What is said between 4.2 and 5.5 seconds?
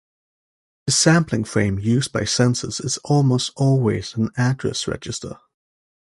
address register.